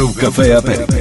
[0.00, 0.99] para o Café América.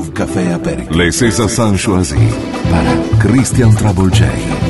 [0.00, 0.98] Groove Café Aperitivo.
[0.98, 2.16] Les César Sanchoisie
[2.70, 4.69] para Christian Travolgei.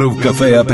[0.00, 0.64] Grove Café à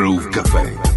[0.00, 0.89] Groove Café.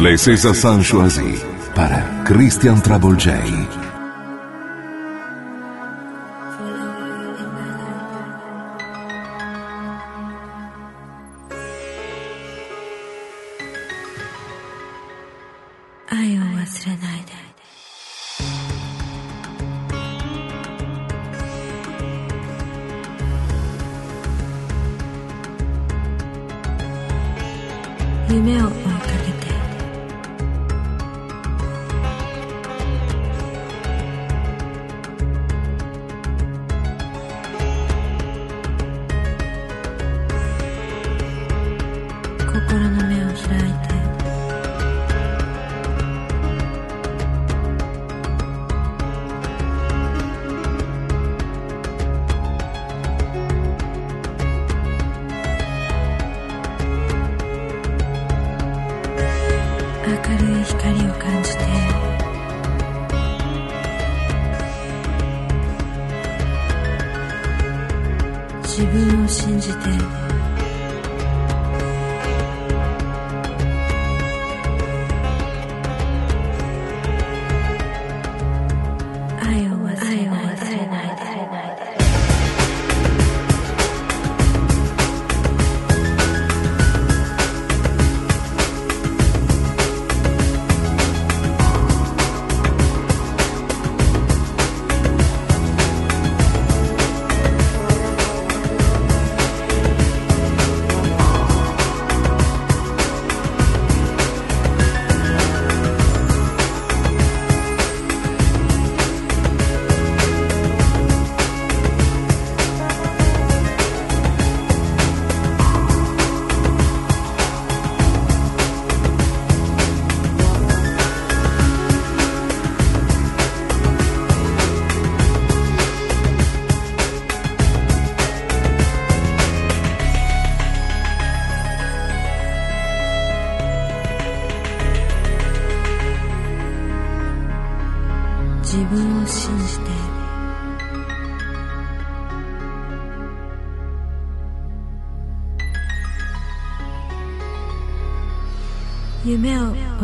[0.00, 1.34] Le César Sanchoisi
[1.74, 3.79] para Christian Travolgei.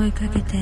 [0.07, 0.57] を追いかけて。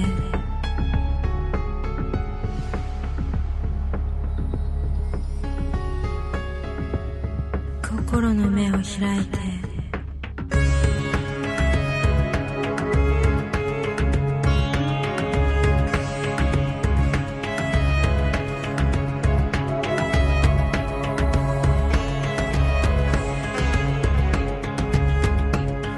[7.82, 9.38] 心の目を開いて。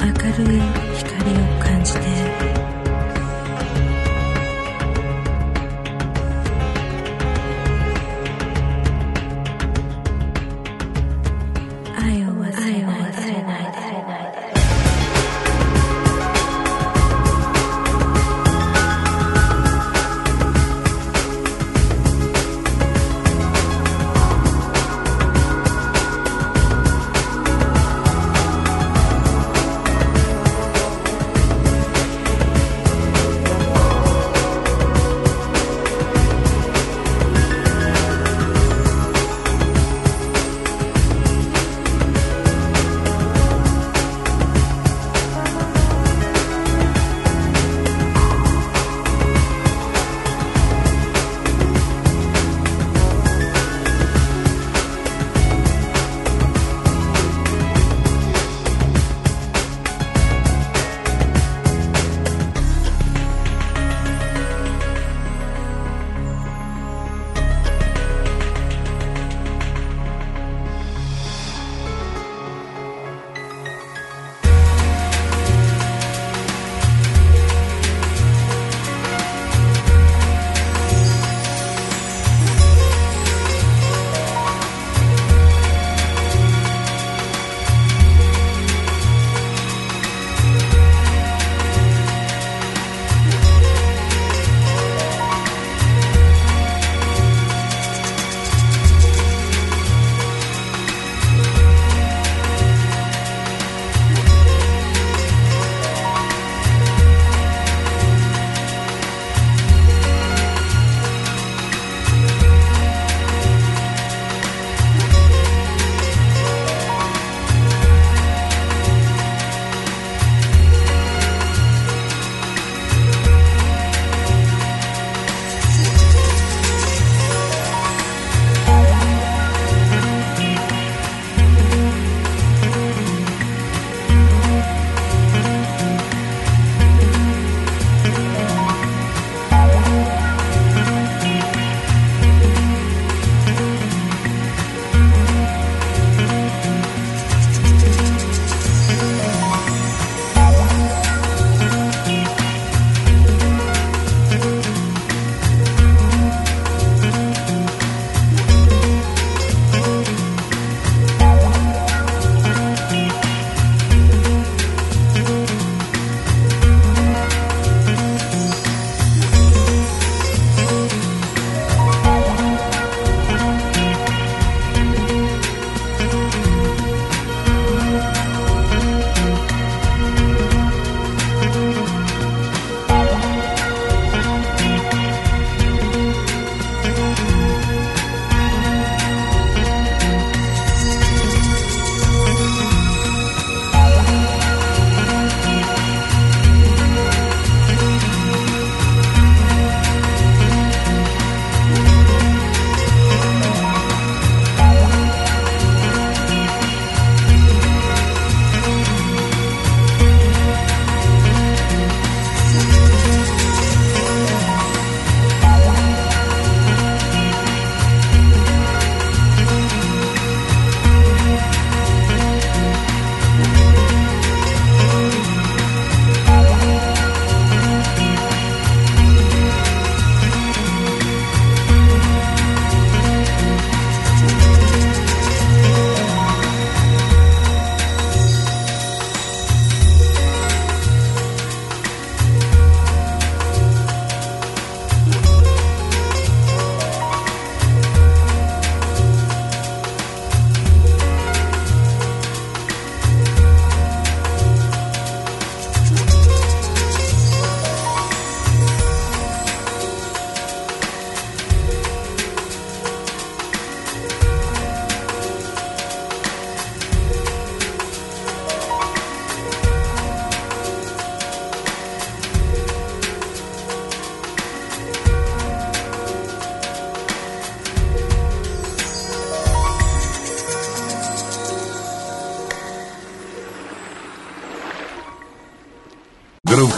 [0.01, 0.61] 明るい
[0.95, 1.65] 光を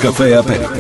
[0.09, 0.78] Café à.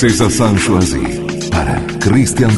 [0.00, 0.98] César Sanchoisi
[1.50, 2.56] para Christian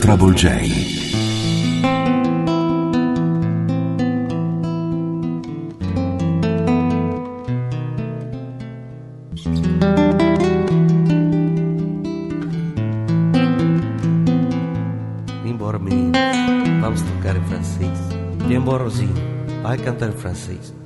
[15.81, 16.13] menino,
[16.81, 17.99] vamos tocar em francês.
[18.49, 19.15] Embora, Rosinho,
[19.65, 20.82] vai cantar em francês.